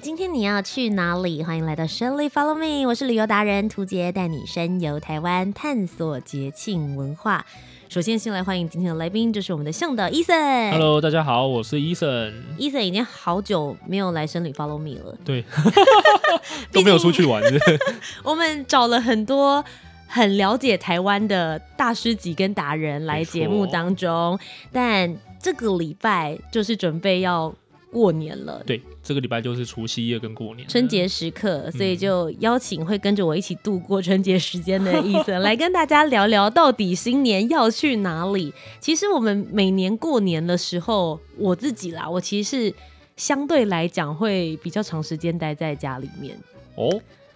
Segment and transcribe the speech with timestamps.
[0.00, 1.42] 今天你要去哪里？
[1.42, 7.44] 欢迎来到深旅 Follow Me，我是旅游达人涂杰，带你深游台湾，探索节庆文化。
[7.88, 10.70] 首先，先来欢迎今天的来宾，就是我们的向导 Eason。
[10.70, 12.32] Hello，大家好，我是 Eason。
[12.58, 15.44] Eason 已经好久没有来深旅 Follow Me 了，对，
[16.70, 17.42] 都没有出去玩。
[18.22, 19.64] 我们找了很多
[20.06, 24.38] 很了解台湾的大师级跟达人来节目当中，
[24.70, 27.52] 但这个礼拜就是准备要。
[27.90, 38.52] 过年了，对，这个礼拜就是除夕夜跟过年，春节时刻，所以就邀请会跟着我一起度过春节时间的 Eason 来跟大家聊聊，到底新年要去哪里？
[38.78, 42.74] 其实我们每年过年的时候，我自己啦，我其实是
[43.16, 46.36] 相对来讲会比较长时间待在家里面。
[46.76, 46.90] 哦，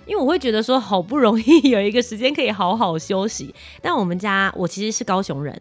[0.07, 5.61] 因为我会觉得说好不容易有一个时间可以好好休息，但我们家我其实是高雄人。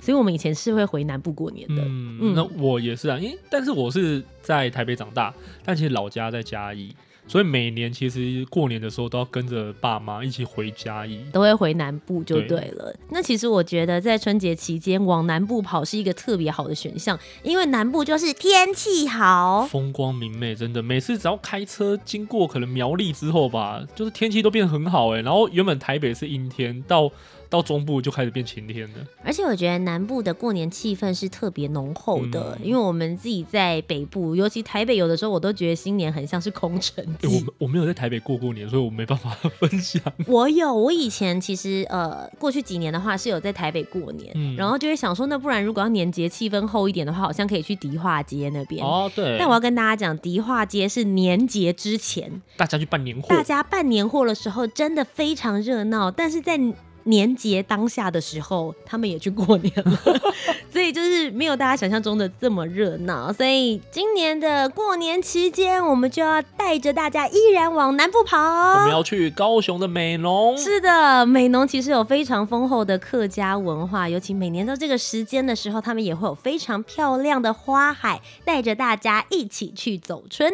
[0.00, 1.82] 所以我们以前是会回南部过年的。
[1.82, 5.32] 嗯，嗯，那我也是啊，因为但是我是在台北长大，
[5.64, 6.94] 但其实老家在嘉义，
[7.26, 12.92] 所以每年其实过年的时候都要跟着爸妈一起回嘉义，都会回南部就对了。
[12.92, 12.96] 对。
[13.10, 25.20] 那其实我觉得在春节期间往南部跑是一个特别好的选项，因为南部就是天气好，风光明媚，真的每次只要开车经过可能苗栗之后吧，就是天气都变得很好哎。
[25.20, 27.10] 然后原本台北是阴天，到
[27.50, 37.26] 到中部就开始变晴天了，而且我觉得南部的过年气氛是特别浓厚的，嗯，因为我们自己在北部，尤其台北，有的时候我都觉得新年很像是空城计。
[37.26, 40.00] 欸，我我没有在台北过过年，所以我没办法分享。
[40.28, 48.84] 我有，我以前其实呃，过去几年的话是有在台北过年，嗯，然后就会想说，那不然如果要年节气氛厚一点的话，好像可以去迪化街那边。
[48.86, 49.36] 哦，对。
[49.38, 56.56] 但我要跟大家讲，迪化街是年节之前大家去办年货，大家办年货的时候真的非常热闹，但是在
[57.04, 59.98] 年节当下的时候，他们也去过年了，
[60.72, 63.32] 所以就是没有大家想象中的这么热闹。
[63.32, 68.38] 所以今年的过年期间，我们就要带着大家依然往南部跑。
[68.38, 70.56] 我们要去高雄的美浓。
[70.58, 80.52] 是的，美浓其实有非常丰厚的客家文化，尤其每年到这个时间的时候，他们也会有非常漂亮的花海，带着大家一起去走春。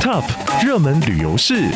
[0.00, 0.24] Top
[0.64, 1.70] 热门旅游市。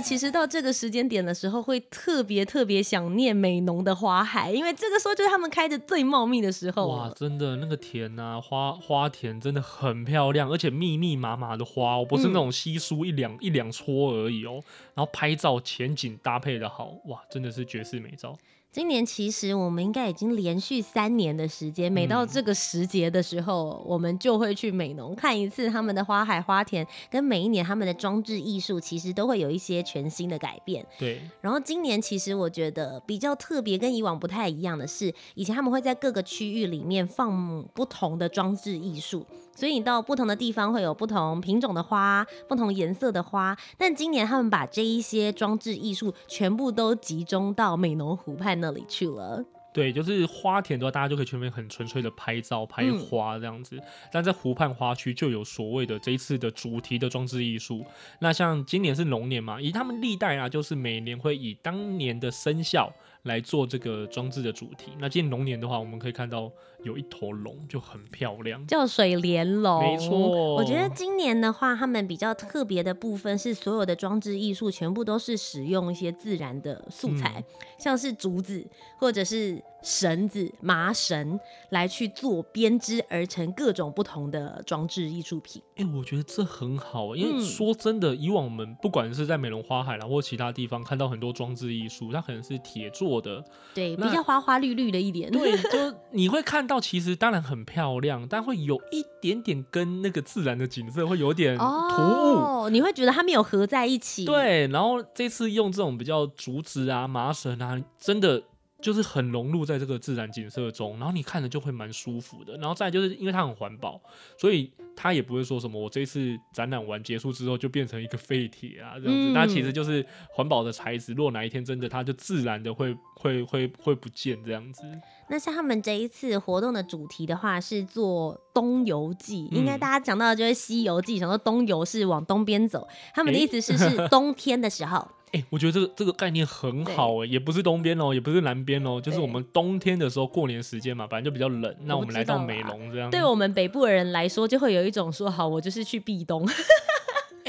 [0.00, 6.88] 其实到这个时间点的时候，会特别特别想念美浓的花海，因为这个时候就是他们开的最茂密的时候。
[6.88, 14.62] 哇，真的那个田啊，花花田真的很漂亮，而且密密麻麻的花，哦，不是那种稀疏一两、嗯、一两撮而已哦。
[14.94, 18.36] 然后拍照前景搭配的好，哇，真的是绝世美照。
[18.72, 30.86] 今年其实我们应该已经连续三年的时间，每到这个时节的时候，嗯，我们就会去美农看一次他们的花海花田，跟每一年他们的装置艺术，其实都会有一些全新的改变。
[30.96, 31.20] 对。
[31.40, 39.26] 然后今年其实我觉得比较特别，跟以往不太一样的是，以前他们会在各个区域里面放不同的装置艺术。
[39.60, 43.54] 所以你到不同的地方会有不同品种的花，不同颜色的花。
[43.76, 49.44] 但今年他们把这一些装置艺术全部都集中到美浓湖畔那里去了。
[49.74, 53.76] 对，就是花田的话，大家就可以去那边很纯粹的拍照、拍花这样子。
[53.76, 57.84] 嗯、但在湖畔花区就有所谓的这一次的主题的装置艺术。
[58.20, 62.90] 那像今年是龙年嘛，以他们历代啊，就是每年会以当年的生肖。
[63.22, 64.92] 来做这个装置的主题。
[64.98, 66.50] 那今年龙年的话，我们可以看到
[66.84, 69.82] 有一头龙就很漂亮，叫水帘龙。
[69.82, 77.44] 没错，我觉得今年的话，他们比较特别的部分是所有的装置艺术全部都是使用一些自然的素材，嗯、
[77.78, 78.66] 像是竹子
[78.96, 79.62] 或者是。
[79.82, 81.38] 绳子、麻绳
[81.70, 85.62] 来去做编织而成各种不同的装置艺术品。
[85.76, 93.42] 哎、欸，我觉得这很好，因为说真的，以往我们不管是在美容花海啦，或其他地方看到很多装置艺术，它可能是铁做的，
[93.74, 95.30] 对，比较花花绿绿的一点。
[95.30, 104.24] 对， 就你会看到，其实当然很漂亮，但会有一点点跟那个自然的景色会有点突兀，哦，你会觉得它没有合在一起。
[104.24, 108.42] 对，然后这次用这种比较竹子啊、麻绳啊，真的。
[108.80, 112.56] 就是很融入在这个自然景色中，然后你看着就会蛮舒服的。
[112.56, 114.00] 然后再就是因为它很环保，
[114.38, 119.32] 所以它也不会说什么我这次展览完结束之后就变成一个废铁啊这样子。
[119.32, 124.82] 嗯、它其实就是环保的材质，如果哪一天真的它就自然的会会会会不见这样子。
[125.28, 135.06] 那像他们这一次活动的主题的话是做东游记，嗯、应该大家讲到的就是西游记，想说东游是往东边走，他们的意思是是 冬天的时候。
[135.32, 143.10] 哎、欸，我觉得这个这个概念很好哎、欸，也不是东边哦，也不是南边哦，就是我们冬天的时候，过年时间嘛，反正就比较冷，那我们来到美容这样。
[143.10, 146.44] 对我们北部的人来说，就会有一种说好，我就是去避冬。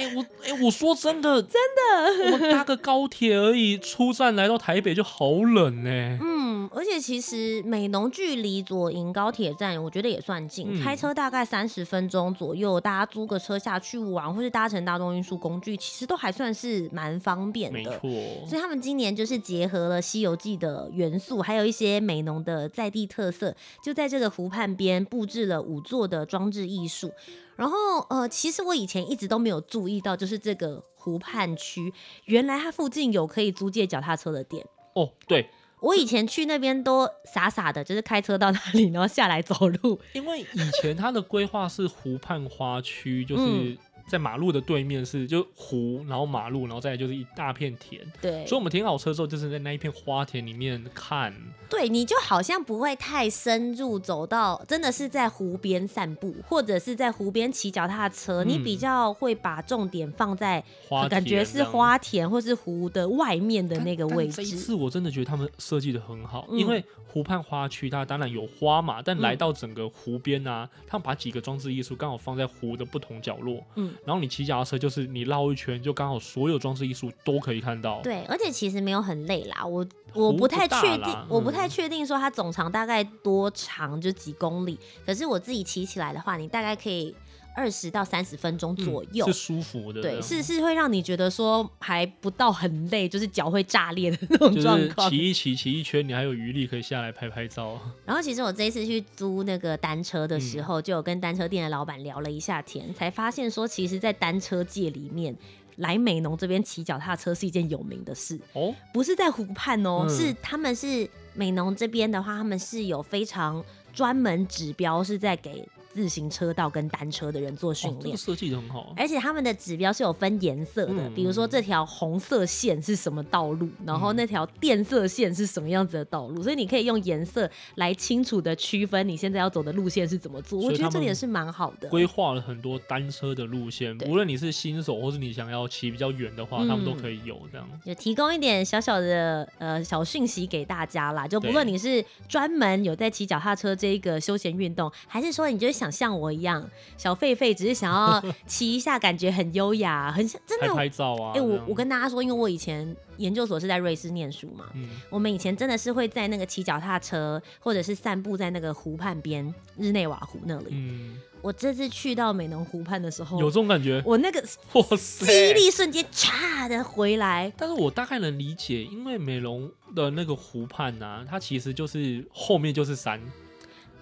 [0.01, 6.18] 哎、欸，我哎、欸，我说真的，真的，我们搭个高铁而已，出站来到台北就好冷呢、欸。
[6.19, 17.77] 嗯，而且其实美浓距离左营高铁站，我觉得也算近，嗯、开车大概三十分钟左右，大家租个车下去玩，或是搭乘大众运输工具，其实都还算是蛮方便的。
[17.77, 27.12] 没错，所以他们今年就是结合了《西游记》的元素，还有一些美浓的在地特色，就在这个湖畔边布置了五座的装置艺术。
[27.57, 31.92] 然后，呃，其实我以前一直都没有注意到，就是这个湖畔区，
[32.26, 34.66] 原来它附近有可以租借脚踏车的店。
[34.94, 35.50] 哦，对，
[35.82, 40.00] 我以前去那边都傻傻的，就是开车到那里，然后下来走路。
[40.14, 43.78] 因为以前它的规划是湖畔花区，就是。
[44.12, 48.02] 嗯在马路的对面是就湖，然后马路，然后再来就是一大片田。
[48.22, 51.34] 对，所以我们停好车之后，就是在那一片花田里面看。
[51.69, 58.44] 对，你就好像不会太深入走到，真的是在湖边散步，或者是在湖边骑脚踏车。
[58.44, 64.34] 嗯、你比较会把重点放在花田，感觉是花田或是湖的外面的那个位置。
[64.34, 73.63] 这一次我真的觉得他们设计的很好，嗯、因为湖畔花区它当然有花嘛，但来到整个湖边啊，嗯、他们把几个装置艺术刚好放在湖的不同角落。
[73.75, 73.94] 嗯。
[74.06, 78.01] 然后你骑脚踏车，就是你绕一圈，就刚好所有装饰艺术都可以看到。
[78.01, 79.65] 对，而且其实没有很累啦。
[79.65, 84.80] 我我不太确定，嗯、我不太确定说它总长大概多长，就几公里。
[85.06, 87.15] 可是我自己骑起来的话，你大概可以。
[87.56, 95.09] 二十到三十分钟左右，嗯，是舒服的，对，是是会让你觉得说还不到很累，就是脚会炸裂的那种状况。
[95.09, 97.80] 骑一骑，骑一圈，你还有余力可以下来拍拍照。
[98.06, 105.36] 然后其实我这一次去租那个单车的时候，嗯、就有跟单车店的老板聊了一下天，才发现说，其实，在单车界里面，
[105.75, 113.63] 来美浓这边骑脚踏车是一件有名的事哦，不是在湖畔哦，嗯、是他们是美浓这边的话，他们是有非常
[113.94, 115.68] 专门指标是在给。
[115.94, 118.94] 自行车道跟单车的人做训练，设计的很好。
[118.96, 130.60] 而且他们的指标是有分颜色的，比如说这条红色线是什么道路，然后那条电色线是什么样子的道路，所以你可以用颜色来清楚的区分你现在要走的路线是怎么做。
[130.62, 131.90] 我觉得这点是蛮好的。
[131.90, 137.68] 规划了很多单车的路线，无论你是新手或是你想要骑比较远的话，他们都可以有这样。
[137.84, 151.31] 就提供一点小小的呃小讯息给大家啦，就不论你是专门有在骑脚踏车这一个休闲运动，还是说你就是想像我一样小狒狒，只是想要 骑一下，感觉很优雅，很像真的拍拍照啊。
[151.33, 160.68] 哎、欸，我我跟大家说，因为我以前研究所是在瑞士念书嘛，嗯、我们以前真的是会在那个骑脚踏车，或者是散步在那个湖畔边，日内瓦湖那里。
[160.69, 164.39] 嗯、我这次去到美浓湖畔的时候，有这种感觉，我那个
[164.74, 167.51] 哇塞，记忆力瞬间嚓的回来。
[167.57, 173.19] 但是我大概能理解，因为美浓的那个湖畔呐、啊，它其实就是后面就是山，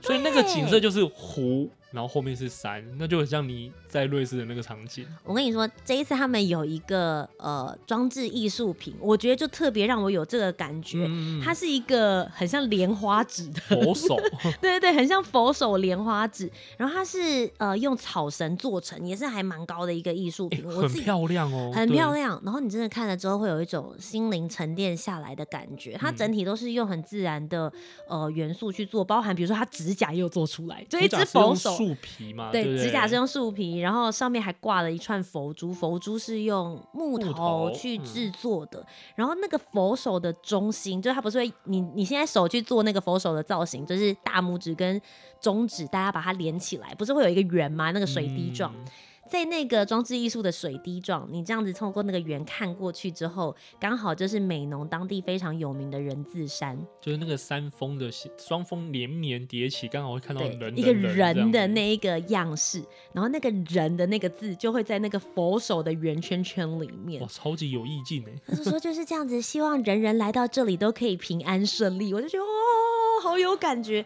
[0.01, 1.69] 所以那个景色就是湖。
[1.91, 5.05] 然后后面是山，那就很像你在瑞士的那个场景。
[5.23, 11.05] 我跟你说，这一次他们有一个呃装置艺术品，我觉得就特别让我有这个感觉。
[11.07, 14.15] 嗯、它是一个很像莲花指的佛手
[14.61, 16.51] 对对对，很像佛手莲花指。
[16.77, 20.63] 然后它是呃用草绳做成，也是还蛮高的一个艺术品。
[20.69, 22.39] 欸、很漂亮哦，很漂亮。
[22.45, 25.97] 然后你真的看了之后，会有一种心灵沉淀下来的感觉。
[25.99, 27.71] 它整体都是用很自然的
[28.07, 31.78] 呃元素去做，包含比如说它指甲也有做出来，就一只佛手。
[31.79, 38.79] 树皮嘛，对，对对，指甲是用树皮，然后上面还挂了一串佛珠，佛珠是用木头去制作的。
[38.79, 45.01] 嗯、然后那个佛手的中心，就是它不是会，你你现在手去做那个佛手的造型，就是大拇指跟
[45.39, 47.91] 中指，大家把它连起来，不是会有一个圆吗？
[47.91, 48.73] 那个水滴状。
[48.75, 48.85] 嗯
[49.29, 62.83] 在那个装置艺术的水滴状，你这样子透过那个圆看过去之后，刚好就是美浓当地非常有名的人字山，就是那个山峰的双峰连绵叠起，刚好会看到人，人，一个人的那一个样式，
[63.13, 68.33] 然后那个人的那个字就会在那个佛手的圆圈圈里面，哇，超级有意境哎！
[68.47, 74.03] 他是说就是这样子，希望人人来到这里都可以平安顺利，我就觉得哦，好有感觉，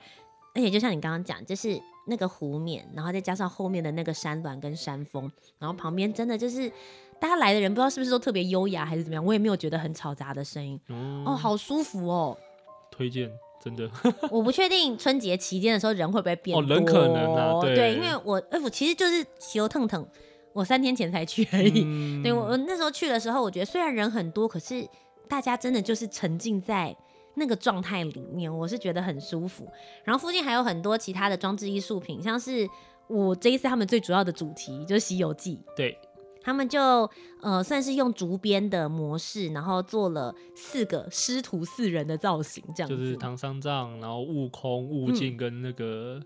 [0.53, 1.81] 而且就像你刚刚讲，就是。
[2.05, 6.69] 那个湖面，然后再加上后面的那个山峦跟山峰，然后旁边真的就是
[7.17, 12.37] 大家来的人，不知道是不是都特别优雅还是怎么样，我也没有觉得很嘈杂的声音，嗯、哦，好舒服哦。
[12.91, 13.31] 推荐，
[13.63, 13.89] 真的。
[14.29, 20.05] 我不确定春节期间的时候人会不会变多，哦，人可能啊，对，对，因为我哎，我其实就是喜油腾腾，
[20.51, 21.85] 我三天前才去而已。
[21.85, 24.85] 嗯、对我我那时候去的时候，我觉得虽然人很多，可是
[25.29, 26.93] 大家真的就是沉浸在
[27.35, 29.67] 那个状态里面，我是觉得很舒服。
[30.03, 32.69] 然后附近还有很多其他的装置艺术品，像是
[33.07, 35.97] 我这一次他们最主要的主题就是《西游记》，对。
[36.45, 37.09] 他们就
[37.41, 42.97] 呃算是用竹编的模式，然后做了四个师徒四人的造型，这样子。
[42.97, 46.21] 就是唐三藏，然后悟空、悟净跟那个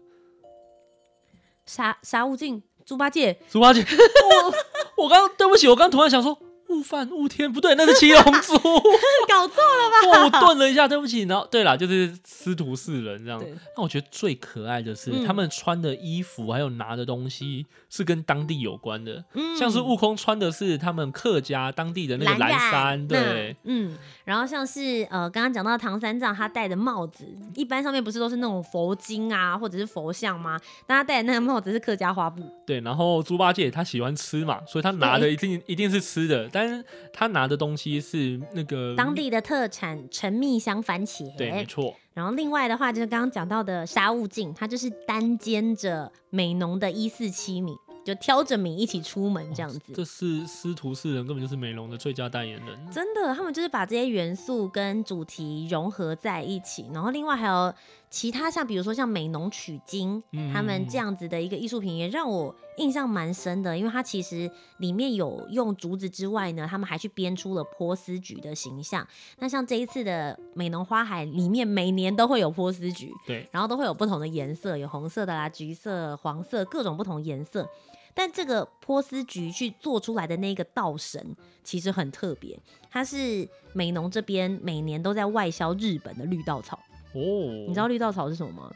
[1.68, 3.40] 沙沙悟净、猪八戒。
[3.48, 3.86] 猪八戒，
[4.98, 6.36] 我我刚对不起，我刚突然想说。
[6.70, 8.54] 悟饭悟天不对，那是七龙珠，
[9.28, 10.24] 搞错了吧？
[10.24, 11.22] 我顿了一下，对不起。
[11.24, 13.40] 然后对啦，就是师徒四人这样。
[13.40, 19.24] 对那我觉得最可爱的是、嗯、他们穿的衣服，还有拿的东西是跟当地有关的。
[19.34, 23.98] 嗯、像是悟空穿的是他们客家当地的那个蓝衫，对，嗯。
[24.26, 30.60] 然后像是呃，刚刚讲到唐三藏他戴的帽子，一般上面不是都是那种佛经啊，或者是佛像吗？
[30.86, 32.44] 但他戴的那个帽子是客家花布。
[32.66, 36.50] 对，然后猪八戒他喜欢吃嘛，所以他拿的一定一定是吃的。
[36.58, 36.84] 但是
[37.14, 41.94] 他拿的东西是那个当地的特产陈蜜香番茄，对，没错。
[42.16, 49.92] 然后另外的话就是刚刚讲到的沙悟净，他就是单肩着美浓的一四七米，就挑着米一起出门这样子。
[49.92, 56.90] 哦、这是师徒四人根本就是美浓的最佳代言人，真的，他们就是把这些元素跟主题融合在一起。
[56.92, 57.72] 然后另外还有
[58.10, 62.56] 其他像比如说像美浓取经，嗯、他们这样子的一个艺术品也让我。
[62.78, 64.48] 印象蛮深的，因为它其实
[64.78, 69.04] 里面有用竹子之外呢，他们还去编出了波斯菊的形象。
[69.40, 77.68] 那像这一次的美浓花海里面，每年都会有波斯菊，对，然后都会有不同的颜色，有红色的啦、橘色、黄色，各种不同颜色。
[78.14, 82.60] 但这个波斯菊去做出来的那个稻神，其实很特别，
[82.92, 86.80] 它是美浓这边每年都在外销日本的绿稻草。
[87.18, 88.72] 哦，你知道绿稻草是什么吗？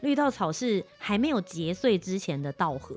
[0.00, 2.96] 绿稻草是还没有结穗之前的稻禾。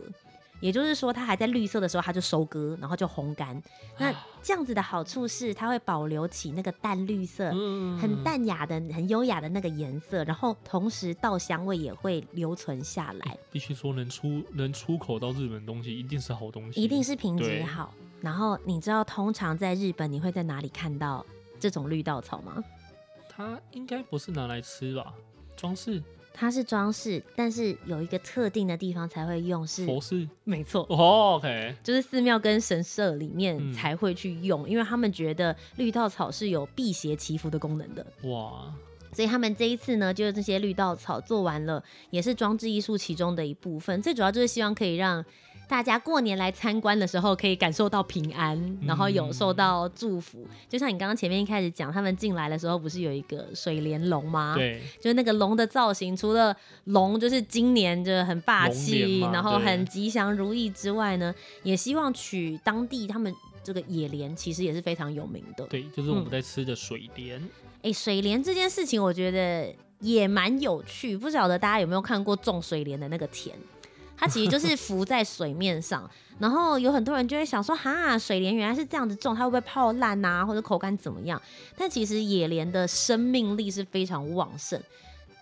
[0.61, 3.63] 也就是说，它还在绿色的时候，它就收割，然后就烘干。
[3.97, 7.49] 那这样子的好处是，它会保留起那个淡绿色、
[7.97, 13.37] 很淡雅的、很优雅的那个颜色，然后同时稻香味也会留存下来。
[13.53, 17.93] 必须说，能出能出口到日本的东西，一定是好东西，一定是品质好。
[18.19, 21.25] 然后你知道，通常在日本你会在哪里看到
[21.57, 22.61] 这种绿稻草吗？
[23.39, 25.13] 它应该不是拿来吃吧？
[25.55, 26.03] 装饰。
[26.33, 30.85] 它是装饰，但是有一个特定的地方才会用，是佛寺，没错。
[30.89, 38.05] 哦，OK，就是寺庙跟神社里面才会去用，嗯、因为他们觉得绿稻草是有辟邪祈福的功能的。
[38.23, 38.73] 哇，
[39.13, 44.01] 所以他们这一次呢，就是这些绿稻草做完了，也是装置艺术其中的一部分。
[44.01, 45.23] 最主要就是希望可以让。
[45.69, 50.39] 大家过年来参观的时候，可以感受到平安，然后有受到祝福。
[50.49, 54.55] 嗯、就像你刚刚前面一开始讲，他们进来的时候不是有一个水帘龙吗？
[54.57, 56.53] 对，就是那个龙的造型，除了
[56.85, 63.31] 龙就是今年就是很霸气，然后很吉祥如意之外呢，也希望取当地他们
[63.63, 65.63] 这个野莲，其实也是非常有名的。
[65.67, 67.47] 对，就是我们在吃的水莲。
[67.83, 71.15] 哎、水莲这件事情，我觉得也蛮有趣。
[71.15, 73.55] 不晓得大家有没有看过种水莲的那个田？
[74.19, 76.09] 它其实就是 浮在水面上，
[76.39, 81.41] 然后有很多人就会想说，哈，水莲原来是这样子种，它会不会泡烂啊，或者口感怎么样？
[81.77, 84.81] 但其实野莲的生命力是非常旺盛。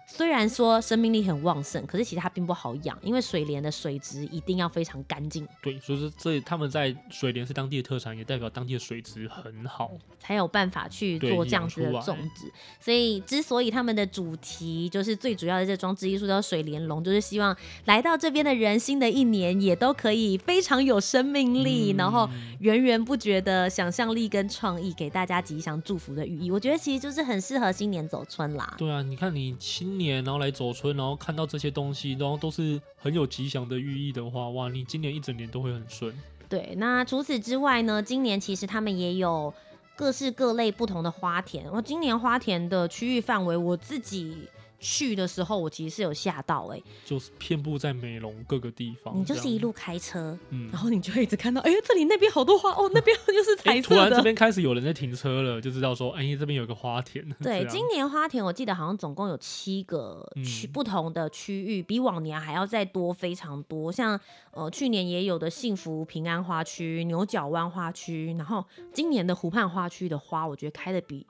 [0.10, 5.46] 虽然说生命力很旺盛，可是其实它并不好养，因为水莲的水质一定要非常干净。
[5.62, 12.52] 对，所以说这他们在水莲是当地的特产，也代表当地的水质很好，才有办法去做这样子的种植。
[12.80, 26.50] 所以之所以他们的主题就是最主要的这装置艺术叫水莲龙，就是希望来到这边的人，新的一年也都可以非常有生命力，嗯、然后源源不绝的想象力跟创意，给大家吉祥祝福的寓意。
[26.50, 28.74] 我觉得其实就是很适合新年走春啦。
[28.78, 36.14] 对啊，你看你新年然后来走春，然后看到这些东西，然后都是很有吉祥的寓意的话，哇，你今年一整年都会很顺。
[36.50, 38.02] 对，那除此之外呢？
[38.02, 39.54] 今年其实他们也有
[39.96, 41.70] 各式各类不同的花田。
[41.72, 44.48] 我今年花田的区域范围，我自己。
[44.80, 49.20] 去的时候，我其实是有吓到哎、欸，就是遍布在美容各个地方。
[49.20, 53.72] 你就是一路开车，嗯，然后你就会一直看到，哎、欸，这里那边好多花哦， 那边又是彩色的。
[53.74, 57.28] 欸、突然这边开始有人在停车了，就知道说，哎、欸，这边有个花田。
[57.42, 63.92] 对，今年花田我记得好像总共有七个区不同的区域，嗯、比往年还要再多非常多。
[63.92, 64.20] 像
[64.52, 71.26] 呃去年也有的幸福平安花区、牛角湾花区，然后今年的湖畔花区的花，我觉得开的比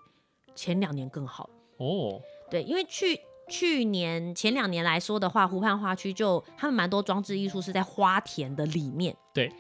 [0.54, 2.22] 前两年更好哦。
[2.52, 3.18] 对，因为去。
[3.50, 9.16] 去年前两年来说的话，湖畔花区就他们蛮多装置艺术是在花田的里面。
[9.34, 9.52] 对，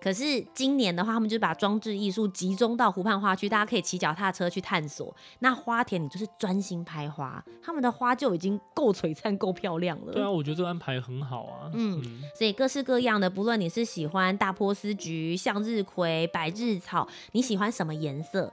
[0.00, 5.14] 可是今年的话，他们就把装置艺术集中到湖畔花区，大家可以骑脚踏车去探索。
[5.38, 10.12] 那花田你就是专心拍花，他们的花就已经够璀璨、够漂亮了。
[10.12, 11.70] 对啊，我觉得这个安排很好啊。
[11.72, 18.52] 嗯，嗯，所以各式各样的，不论你是喜欢大波斯菊、向日葵、百日草，你喜欢什么颜色？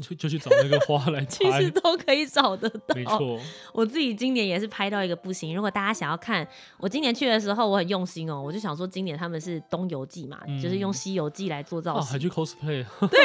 [0.00, 2.94] 就 就去找那个花来 拍，其实都可以找得到。
[2.94, 3.38] 没错，
[3.74, 5.54] 我自己今年也是拍到一个不行。
[5.54, 6.46] 如果大家想要看，
[6.78, 12.84] 我今年去的时候我很用心哦，我就想说今年他们是东游记嘛，嗯、就是用西游记来做造型，哦、还去 cosplay。
[13.10, 13.20] 对。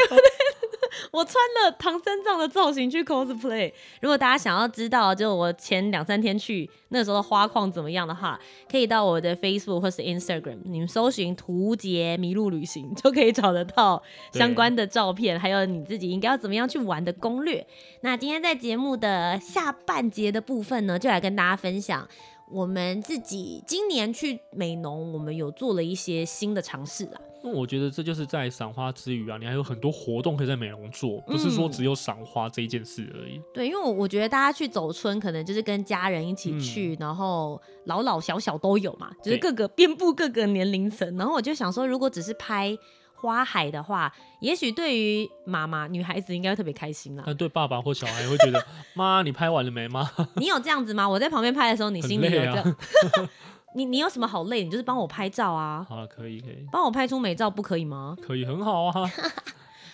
[1.11, 3.71] 我穿了唐三藏的造型去 cosplay。
[4.01, 17.65] 如果大家想要知道，就我前两三天去那时候的花况怎么样的话，可以到我的 Facebook 或是 Instagram，你们搜寻“图杰迷路旅行”就可以找得到相关的照片，还有你自己应该要怎么样去玩的攻略。
[18.01, 22.07] 那今天在节目的下半节的部分呢，就来跟大家分享。
[22.49, 27.19] 我们自己今年去美农，我们有做了一些新的尝试啦。
[27.43, 33.37] 那我觉得这就是在赏花之余啊，你还有很多活动可以在美容做，不是说只有赏花这一件事而已。
[33.37, 41.15] 嗯、对，因为我我觉得大家去走村，可能就是跟家人一起去，嗯、然后老老小小都有嘛，就是各个遍布各个年龄层。
[41.17, 42.77] 然后我就想说，如果只是拍。
[43.19, 47.23] 花海的话，也许对于妈妈、女孩子应该会特别开心啦。
[47.25, 49.87] 那对爸爸或小孩会觉得， 妈，你拍完了没？
[49.87, 50.07] 妈，
[50.37, 51.09] 你有这样子吗？
[51.09, 52.57] 我在旁边拍的时候，你心里有这样？
[52.57, 52.77] 啊、
[53.73, 54.63] 你你有什么好累？
[54.63, 55.83] 你就是帮我拍照啊。
[55.89, 58.15] 好了，可以可以，帮我拍出美照不可以吗？
[58.21, 58.93] 可以，很好啊。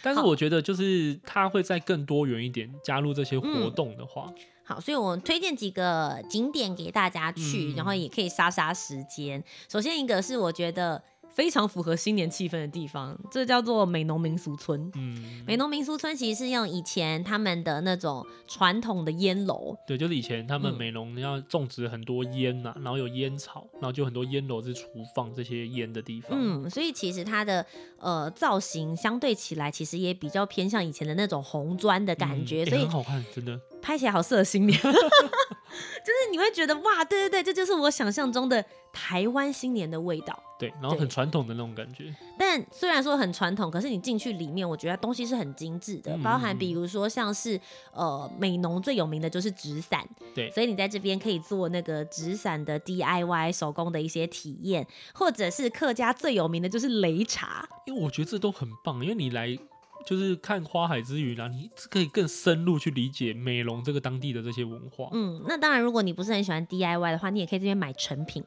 [0.02, 4.26] 但是我觉得，就是他会再更多元一点，加入这些活动的话。
[4.28, 9.42] 嗯、好，所以我推荐几个景点给大家去，嗯、然后也可以杀杀时间。
[9.70, 11.02] 首先一个是我觉得。
[11.34, 14.92] 非常符合新年气氛的地方，这叫做美浓民俗村。
[14.96, 19.76] 嗯，美浓民俗村其实是用以前他们的那种传统的烟楼。
[19.88, 26.32] 对，就是以前他们美浓要种植很多烟呐、啊，嗯、然后有烟草，然后就很多烟楼是储放这些烟的地方。
[26.34, 27.66] 嗯，所以其实它的
[27.98, 33.60] 呃造型相对起来，其实也比较偏向以前的那种红砖的感觉，嗯欸、所以很好看，真的。
[33.84, 38.64] 拍起来好适合新年， 就是你会觉得哇，对对对，这就是我想象中的
[38.94, 40.42] 台湾新年的味道。
[40.58, 42.06] 对，然后很传统的那种感觉。
[42.40, 47.60] 但虽然说很传统，可是你进去里面，我觉得东西是很精致的，包含比如说像是
[47.92, 59.58] 呃美浓最有名的就是纸伞，对，所以你在这边可以做那个纸伞的 DIY 手工的一些体验，或者是客家最有名的就是擂茶，因为我觉得这都很棒，因为你来。
[60.06, 65.10] 就是看花海之余呢，你可以更深入去理解美容这个当地的这些文化。
[65.14, 68.44] 嗯，那当然，如果你不是很喜欢 DIY 的话，你也可以这边买成品，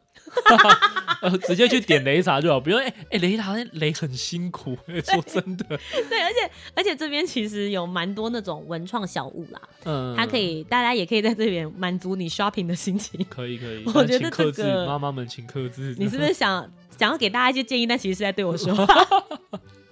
[1.22, 5.64] 呃，直接去点雷茶就好，不用哎哎擂茶擂很辛苦，说真的。
[5.66, 13.24] 对，而且而且这边其实有蛮多那种文创小物啦，嗯，它可以大家也可以在这边满足你 shopping 的心情。
[13.28, 18.86] 可以可以， 我觉得这个妈妈们请克制，你是不是想想要给大家一些建议，但其实是在对我说话？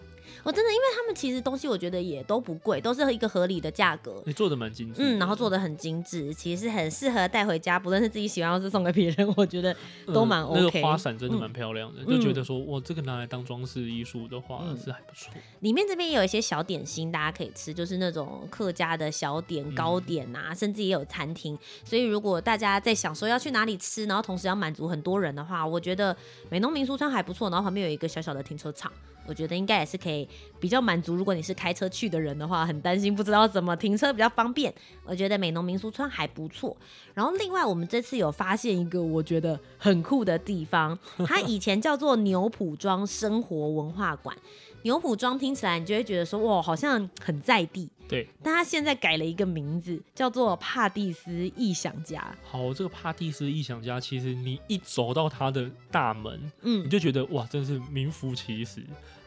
[0.44, 4.22] 我真的，因为他们其实东西我觉得也都不贵，都是一个合理的价格。
[4.26, 9.74] 你做的蛮精致，嗯，然后做的很精致，其实很适合带回家，不论是自己喜欢，或是送给别人，我觉得
[10.12, 10.60] 都蛮 OK。
[10.60, 15.32] 嗯，那个花伞真的蛮漂亮的，嗯、就觉得说，哇，这个拿来当装饰艺术的话，嗯、是还不错。
[15.60, 21.58] 里面这边也有一些小点心，大家可以吃，就是那种客家的小点、糕点啊，嗯、甚至也有餐厅。
[21.84, 26.14] 所以如果大家在想说要去哪里吃，然后同时要满足很多人的话，我觉得
[26.50, 27.48] 美浓民俗村还不错。
[27.48, 28.92] 然后旁边有一个小小的停车场。
[29.26, 30.28] 我觉得应该也是可以
[30.60, 34.72] 比较满足，如果你是开车去的人的话，很担心不知道怎么停车比较方便。
[35.04, 36.76] 我觉得美浓民俗村还不错。
[37.14, 44.36] 然后另外我们这次有发现一个我觉得很酷的地方，它以前叫做牛浦庄生活文化馆。
[44.82, 47.88] 牛浦庄听起来你就会觉得说哇，好像很在地。
[48.06, 52.22] 对，但他现在改了一个名字，叫做帕蒂斯异想家。
[52.44, 58.82] 好，这个帕蒂斯异想家，其实你一走到他的大门，嗯，你就觉得哇，真是名副其实。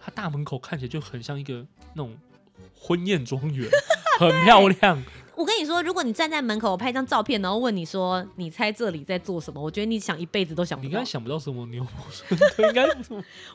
[0.08, 2.16] 他大门口看起来就很像一个那种
[2.74, 3.70] 婚宴庄园，
[4.18, 5.04] 很漂亮。
[5.36, 9.62] 我跟你说，如果你站在门口，我拍一张照片，然后问你说，你猜这里在做什么？
[9.62, 10.88] 我觉得你想一辈子都想不到。
[10.88, 12.40] 你应该想不到什么牛埔村，
[12.70, 12.88] 应该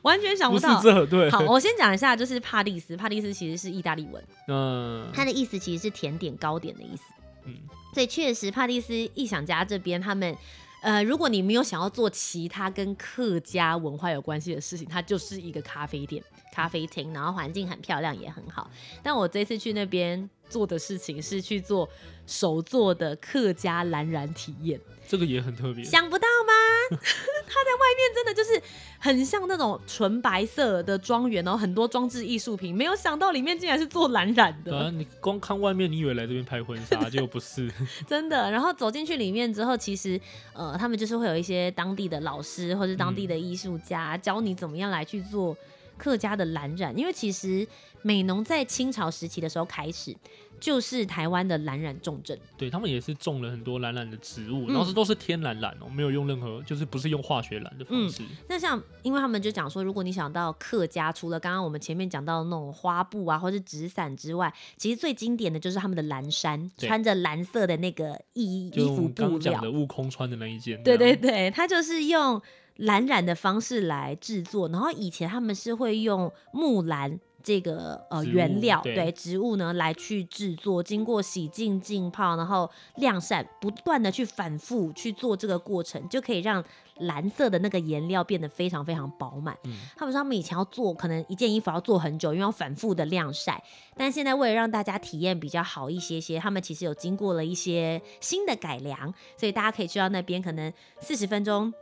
[0.02, 0.78] 完全想不到。
[0.78, 1.30] 不是这对。
[1.30, 7.02] 好，我先讲一下，就是帕蒂斯，帕蒂斯其实是意大利文，嗯，它的意思其实是甜点、糕点的意思。
[7.46, 7.54] 嗯，
[7.94, 10.36] 所以确实，帕蒂斯异想家这边他们。
[10.82, 16.20] 呃，如果你没有想要做其他跟客家文化有关系的事情，它就是一个咖啡店、
[16.52, 18.70] 咖啡厅，然后环境很漂亮，也很好。
[19.02, 21.88] 但我这次去那边做的事情是去做
[22.26, 24.78] 手做的客家蓝染体验。
[25.08, 26.52] 这个也很特别，想不到吗？
[26.96, 28.62] 它在外面真的就是
[28.98, 34.74] 很像那种纯白色的庄园，然后很多装置艺术品，没有想到里面竟然是做蓝染的。
[34.74, 37.70] 啊，你光看外面，你以为来这边拍婚纱，结果不是。
[38.06, 40.18] 真的，然后走进去里面之后，其实
[40.54, 45.54] 呃，他们就是会有一些当地的老师或是当地的艺术家、嗯、教你怎么样来去做。
[46.02, 47.66] 客家的蓝染，因为其实
[48.02, 50.16] 美浓在清朝时期的时候开始。
[50.62, 58.22] 就是台湾的蓝染重镇，对，他们也是种了很多蓝染的植物，嗯、然后是都是天然染哦，没有用任何，就是不是用化学染的方式。
[58.22, 70.80] 嗯、那像，因为他们就讲说，如果你想到客家，除了刚刚我们前面讲到的那种花布啊，或是纸伞之外，其实最经典的就是他们的蓝衫，穿着蓝色的那个衣衣服布料的悟空穿的那一件。
[70.84, 72.40] 对对对，他就是用
[72.76, 77.20] 蓝染的方式来制作，然后以前他们是会用木兰。
[77.44, 86.64] 这个呃原料对，对植物呢来去制作，经过洗净、浸泡，然后晾晒，不断的去反复去做这个过程，就可以让
[86.98, 89.58] 蓝色的那个颜料变得非常非常饱满。
[89.64, 93.60] 嗯，他们说他们以前要做，可能一件衣服要做很久，因为要反复的晾晒。
[93.96, 101.74] 但现在为了让大家体验比较好一些些，他们其实有经过了一些新的改良，所以大家可以去到那边，可能四十分钟。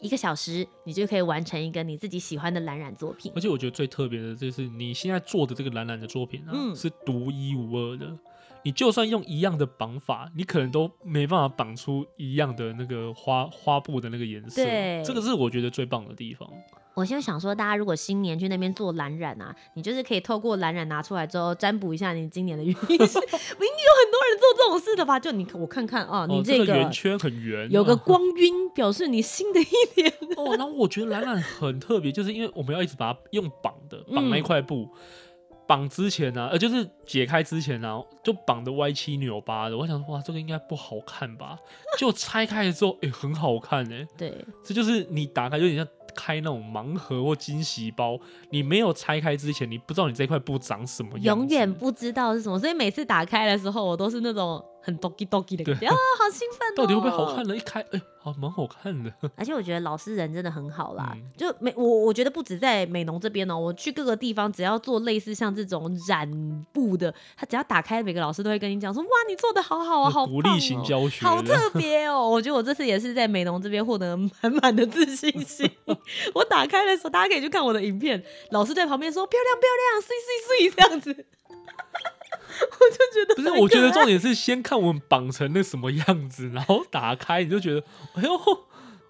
[0.00, 3.32] 一个小时，你就可以完成一个你自己喜欢的蓝染作品。
[3.34, 8.16] 而且我觉得最特别的就是你现在做的这个蓝染的作品啊，嗯、是独一无二的。
[8.62, 14.64] 你就算用一样的绑法，你可能都没办法绑出一样的那个花花布的那个颜色。
[14.64, 16.50] 对，这个是我觉得最棒的地方。
[16.96, 22.80] 我就想说，大家如果新年去那边做蓝染啊，你就是可以透过蓝染拿出来之后占卜一下你今年的运势。
[22.88, 25.20] 明年有很多人做这种事的吧？
[25.20, 30.10] 就你我看看啊，你这个圆圈很圆，有个 光晕，表示你新的一年。
[30.38, 34.88] 哦，然后我觉得蓝染很特别，就是因为我们要一直把它用绑的绑那块布，
[35.66, 39.76] 绑、嗯、之前呢、啊，呃，就是解开之前呢、啊，就绑的歪七扭八的。
[39.76, 41.58] 我想说，哇，这个应该不好看吧？
[41.98, 44.08] 就拆开了之后，哎、欸，很好看哎、欸。
[44.16, 45.86] 对，这就是你打开有点像。
[46.16, 48.18] 开那种盲盒或惊喜包，
[48.50, 56.76] 你没有拆开之前，你不知道你这块布长什么样，永远不知道是什么，所以每次打开的时候，我都是那种很 doki doki 的感觉对啊，好兴奋、喔！
[56.76, 57.56] 到底会不会好看呢？
[57.56, 59.12] 一开，哎、欸，好，蛮好看的。
[59.34, 66.30] 而且我觉得老师人真的很好啦，嗯、就美我我觉得不止在美浓这边哦、喔，我去各个地方，只要做类似像这种染
[66.72, 72.30] 布的，他只要打开，每个老师都会跟你讲说，哇，你做的好好啊，好鼓励型教学，好特别哦、喔。
[72.30, 74.30] 我觉得我这次也是在美浓这边获得满
[74.62, 75.68] 满的自信心。
[76.32, 78.22] 我打开的时候，大家可以去看我的影片。
[78.50, 81.26] 老师在旁边说：“漂亮漂亮，碎碎碎这样子。”
[82.80, 88.30] 我就觉得不是，我觉得重点是先看我们绑成那什么样子，然后打开你就觉得， 哎呦，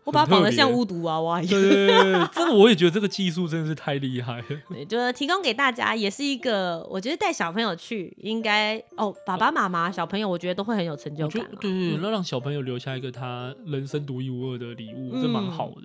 [0.04, 1.61] 我把它绑得像巫毒娃娃一样。
[1.61, 4.44] 对对对，真的，我也觉得这个技术真的是太厉害了。
[4.68, 11.44] 对，就是提供给大家，也是一个我觉得带小朋友去应该哦，爸爸妈妈、小朋友，我觉得都会很有成就感。
[11.61, 15.82] 对对对，那让小朋友留下一个他人生独一无二的礼物，这蛮好的。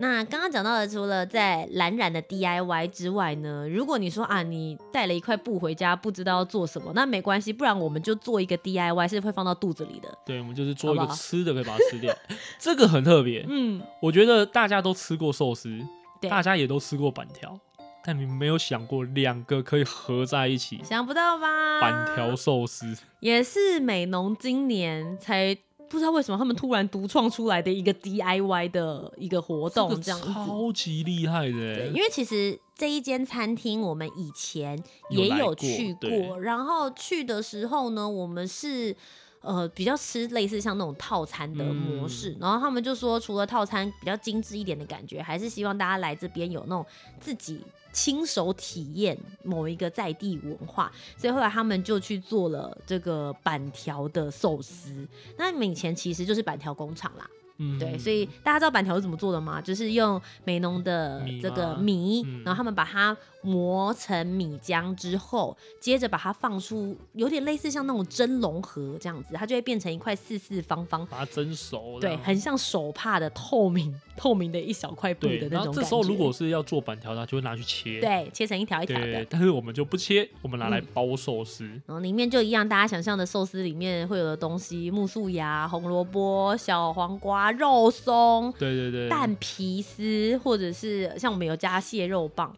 [0.00, 10.08] 那刚刚讲到的，除了在蓝染的 DIY 之外呢，如果你说啊，你带了一块布回家，不知道要做什么，那没关系，不然我们就做一个 DIY，是会放到肚子里的。
[10.24, 12.14] 对，我们就是做一个吃的，可以把它吃掉。
[12.60, 13.44] 这个很特别。
[13.48, 15.76] 嗯，我觉得大家都吃过寿司，
[16.20, 17.58] 对大家也都吃过板条，
[18.04, 21.80] 但你没有想过两个可以合在一起，想不到吧？
[21.80, 25.58] 板条寿司也是美浓今年才。
[25.88, 31.52] 不知道为什么他们突然独创出来的一个 DIY 的一个活动，这样子超级厉害的。
[31.52, 38.94] 对，因为其实这一间餐厅我们以前也有去过，过然后去的时候呢，我们是
[39.40, 46.84] 呃比较吃类似像那种套餐的模式，嗯、然后他们就说除了套餐比较精致一点的感觉，还是希望大家来这边有那种
[47.20, 47.62] 自己。
[47.98, 55.04] 亲手体验某一个在地文化，所以后来他们就去做了这个板条的寿司。
[55.36, 57.28] 那以前其实就是板条工厂啦。
[57.60, 59.60] 嗯，对，所以大家知道板条是怎么做的吗？
[59.60, 63.16] 就是用美浓的这个米，米然后他们把它
[63.48, 75.80] 磨成米浆之后，接着把它放出有点类似像那种蒸笼盒这样子，它就会变成一块四四方方，把它蒸熟，对，很像手帕的透明透明的一小块布的那种感觉。
[75.80, 79.24] 这时候如果是要做板条的，就会拿去切，对，切成一条一条的。
[79.30, 87.48] 但是我们就不切，我们拿来包寿司，嗯，然后里面就一样，大家想象的寿司里面会有的东西：木薯芽、红萝卜、小黄瓜。
[87.58, 92.54] 肉松，对对对，蛋皮丝，或者是像我们有加蟹肉棒，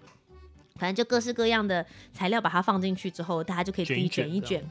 [0.81, 4.65] 反正就各式各样的材料，把它放进去之后，大家就可以自己卷一卷，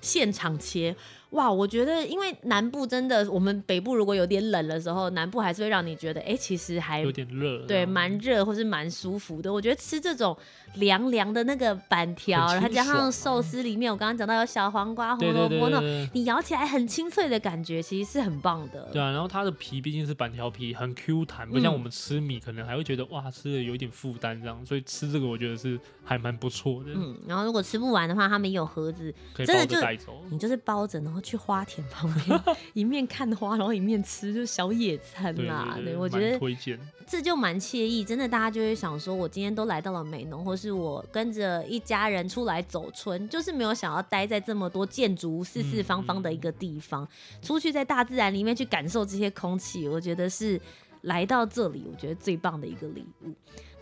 [0.00, 0.94] 现场切。
[1.32, 9.50] 哇，我觉得因为南部真的，我们北部如果有点冷的时候，南部还是会让你觉得，哎、欸，其实还有点热，对，蛮热或是蛮舒服的。
[9.50, 10.36] 我觉得吃这种
[10.74, 18.90] 凉凉的那个板条，然后加上寿司里面，我刚刚讲到有小黄瓜、胡萝卜那种，你咬起来很清脆的感觉，其实是很棒的。
[18.92, 26.90] 对啊，然后它的皮毕竟是板条皮，很 Q 弹，不像我们吃米可能还会觉得哇，吃的有一点负担这样，所以吃这个我觉得是还蛮不错的。
[26.94, 31.21] 嗯，然后如果吃不完的话，他们也有盒子，可以包着带走，你就是包着，然后。
[31.22, 32.40] 去花田旁边，
[32.74, 35.78] 一面看花，然后一面吃，就是小野餐啦。
[35.84, 38.04] 对，我觉得推荐，这就蛮惬意。
[38.04, 50.60] 真的，大家就会想说，我今天都来到了美浓，或是我跟着一家人出来走村，就是没有想要待在这么多建筑四四方方的一个地方，嗯嗯、出去在大自然里面去感受这些空气，我觉得是。
[51.02, 53.32] 来到这里，我觉得最棒的一个礼物。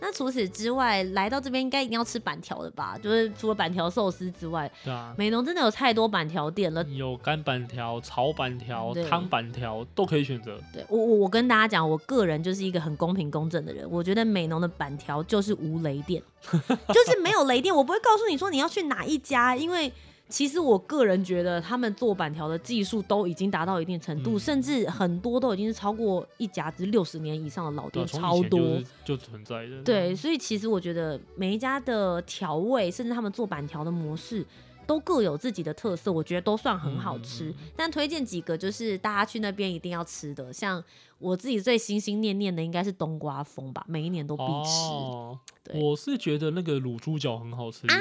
[0.03, 2.97] 那除此之外，来到这边应该一定要吃板条的吧？
[2.97, 10.59] 就是除了板条寿司之外，对啊，美浓真的有太多板条店了，有干板条、炒板条、汤板条都可以选择。
[10.73, 13.87] 对我，我我跟大家讲，我个人就是一个很公平公正的人。
[13.91, 19.93] 我觉得美浓的板条就是无雷店， 就是没有雷店，我不会告诉你说你要去哪一家，因为。
[20.31, 28.59] 其实我个人觉得，他们做板条的技术都已经达到一定程度，嗯、甚至很多都已经是超过一家子六十年以上的老店，超多
[29.03, 29.83] 就，就存在的。
[29.83, 34.45] 对，所以其实我觉得每一家的调味，甚至他们做板条的模式，
[34.87, 37.49] 都各有自己的特色，我觉得都算很好吃。
[37.49, 40.81] 嗯、但推荐几个，就是大家去那边一定要吃的，像
[41.19, 45.77] 我自己最心心念念的，应该是冬瓜风吧，每一年都必吃。
[45.77, 47.85] 我是觉得那个卤猪脚很好吃。
[47.87, 47.95] 啊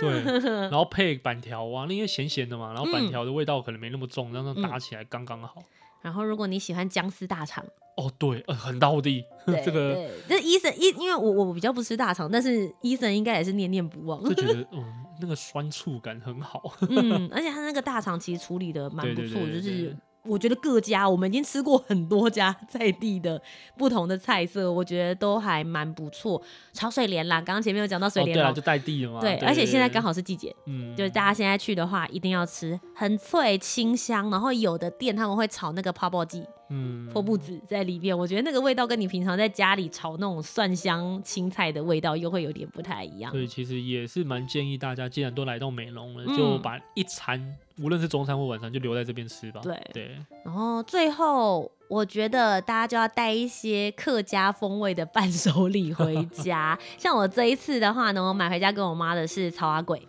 [0.00, 5.54] 对， 然后配板条啊，那因为咸咸的嘛，然后板条的味道可能没那么重，让它打起来刚刚好。
[5.58, 5.64] 嗯。
[6.02, 7.62] 然后如果你喜欢姜丝大肠，
[7.98, 9.22] 哦对，呃，很到地。
[9.44, 14.82] 对 这个，这医生医，因为我我比较不吃大肠，但是医生应该也是念念不忘，就觉得 嗯，
[15.20, 16.74] 那个酸醋感很好。
[16.88, 19.94] 嗯，而且他那个大肠其实处理的蛮不错，就是。
[20.22, 23.40] 我觉得各家我们已经吃过很多家在地的
[23.78, 26.40] 不同的菜色，我觉得都还蛮不错。
[26.72, 29.20] 炒水莲啦，刚刚前面有讲到水莲，对啊，就在地的嘛。
[29.20, 34.30] 对，而且现在刚好是季节，嗯，就是大家现在去的话，一定要吃，很脆清香。
[34.30, 43.32] 然后有的店他们会炒那个泡泡剂，嗯，破布子在里面，我觉得那个味道跟你平常在家里炒那种蒜香青菜的味道又会有点不太一样。
[43.32, 47.56] 所以其实也是蛮建议大家，既然都来到美容了，就把一餐。
[47.80, 49.60] 无论是中餐或晚餐，就留在这边吃吧。
[49.62, 50.16] 对对。
[50.44, 56.78] 然后最后，我觉得大家就要带一些客家风味的伴手礼回 家。
[56.98, 60.00] 像我这一次的话呢，我买回家跟我妈的是草阿粿。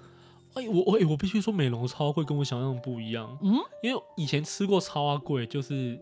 [0.54, 3.38] 哎，我我我必须说，美浓草仔粿跟我想象的不一样。
[3.42, 6.00] 嗯，因为以前吃过草仔粿，就是。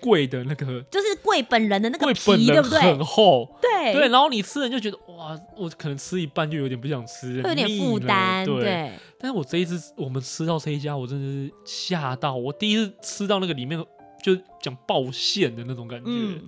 [0.00, 2.78] 贵的那个，就是贵本人的那个皮，对不对？
[2.78, 4.08] 很厚，对对。
[4.08, 8.92] 然后你吃了就觉得哇，我可能吃一半就有点不想吃，会有点负担，对，对。
[9.18, 12.36] 但是我这一次我们吃到这一家，我真的是吓到。
[12.36, 13.84] 我第一次吃到那个里面
[14.22, 16.42] 就讲爆馅的那种感觉，嗯、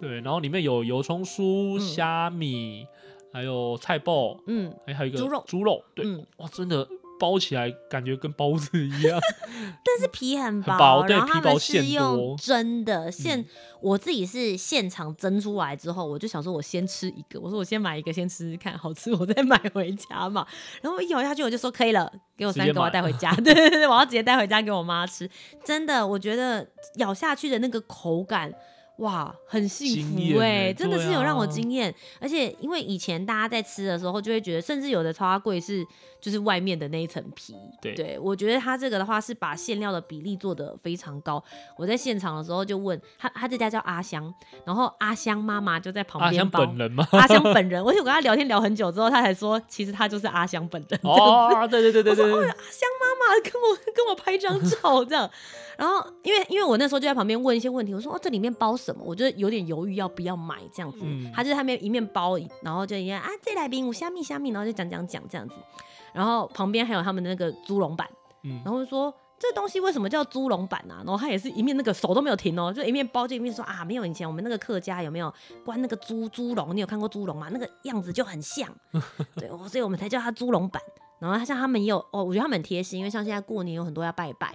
[0.00, 0.20] 对。
[0.20, 2.88] 然后里面有油葱酥、虾米，嗯、
[3.32, 6.88] 还有菜爆，嗯，还还有一个猪肉，猪肉，对，嗯、哇，真的。
[7.22, 9.16] 包起来感觉跟包子一样，
[9.86, 13.46] 但是皮很薄，很薄，对，然后他们是用用蒸的现，嗯、
[13.80, 20.44] 我自己是现场蒸出来之后，我就想说，我先吃一个，我说我先买一个先吃吃看，好吃我再 买回家嘛。
[20.80, 25.30] 然后一咬下去我就说可以了，给我三个我要带回家， 对对对，我要直接带回家给我妈吃。
[25.64, 28.52] 真的，我觉得咬下去的那个口感。
[29.02, 31.90] 哇，很幸福哎、欸，真的是有让我惊艳。
[31.90, 35.84] 啊、而且因为以前大家在吃的时候，就会觉得，甚至有的超阿贵是
[36.20, 37.56] 就是外面的那一层皮。
[37.80, 41.42] 对，对，我觉得他这个的话是把馅料的比例做得非常高。
[41.76, 44.32] 我在现场的时候就问他，他这家叫阿香，
[44.64, 46.32] 然后阿香妈妈就在旁边。
[46.32, 47.08] 阿香本人吗？
[47.10, 51.00] 阿香 本人，我就跟他聊天聊很久之后，他才说，其实他就是阿香本人。
[51.02, 55.28] 哦，对对对对对，对，阿香妈妈跟我跟我拍张照这样。
[55.76, 59.02] 然后，因为因为我那时候就在旁边问一些问题，我说哦，这里面包什么？
[59.04, 60.98] 我就有点犹豫要不要买这样子。
[61.02, 65.54] 嗯、他就是他面一面包，然后就一样啊，这来宾我虾米虾米，然后就讲讲讲这样子。
[66.12, 68.08] 然后旁边还有他们的那个猪笼板，
[68.44, 71.02] 嗯、然后就说这东西为什么叫猪笼板啊？
[71.04, 75.32] 然后他也是一面那个手都没有停哦，就一面包就一面说啊，没有以前我们那个客家有没有
[75.64, 76.76] 关那个猪猪笼？
[76.76, 77.48] 你有看过猪笼吗？
[77.50, 78.68] 那个样子就很像，
[79.36, 80.82] 对，所以我们才叫它猪笼板。
[81.18, 84.48] 然后他像他们也有哦，我觉得他们很贴心，因为像现在过年有很多要拜拜，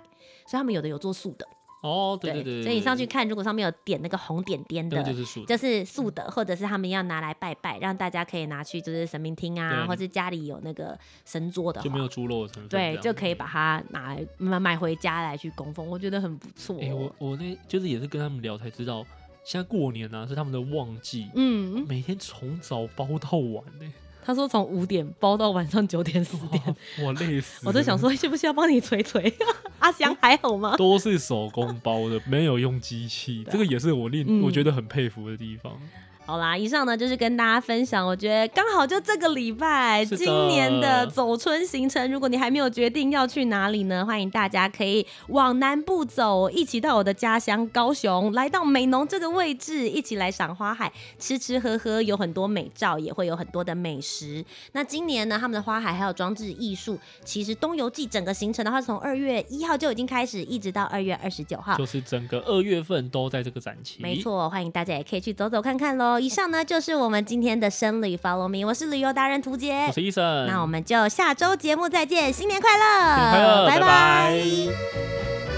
[0.46, 1.48] 所以他们有的有做素的
[1.82, 16.76] 哦，对对对，对，所以你上去看，如果上面有点那个红点点的，就是素的，就是素的，或者是他们要拿来拜拜，让大家可以拿去就是神明厅啊，或者家里有那个神桌的，就没有猪肉的成分，对，就可以把它拿来买买回家来去供奉，我觉得很不错。
[16.78, 19.06] 哎、欸，我我那就是也是跟他们聊才知道，
[19.44, 23.94] 现在过年呢、啊、是他们的旺季，嗯，每天从早包到晚呢。
[24.28, 26.62] 他说从五点包到晚上九点十点，
[27.02, 27.66] 我累死！
[27.66, 29.32] 我在想说，需不需要帮你捶捶？
[29.80, 30.76] 阿香还好吗？
[30.76, 35.80] 都是手工包的，没有用机器，这个也是我令我觉得很佩服的地方。
[36.28, 54.44] 好啦，以上呢就是跟大家分享，我觉得刚好就这个礼拜，今年的走春行程，如果你还没有决定要去哪里呢，欢迎大家可以往南部走，一起到我的家乡高雄，来到美浓这个位置，一起来赏花海，吃吃喝喝，有很多美照，也会有很多的美食。
[54.74, 64.02] 那今年呢，他们的花海还有装置艺术，其实东游记整个行程的话，从二月一号就已经开始，一直到二月二十九号，就是整个二月份都在这个展期。
[64.02, 66.17] 没错，欢迎大家也可以去走走看看喽。
[66.20, 73.86] 以上呢就是我们今天的生旅 Follow Me，我是旅游达人涂杰，我是医生，那我们就下周节目再见，新年快乐，新年快乐，拜拜。
[73.86, 75.57] 拜拜。